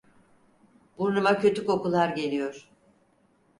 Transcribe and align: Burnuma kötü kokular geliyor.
Burnuma 0.97 1.39
kötü 1.39 1.65
kokular 1.65 2.09
geliyor. 2.09 2.69